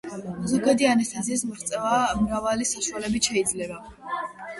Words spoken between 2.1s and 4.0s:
მრავალი საშუალებით შეიძლება.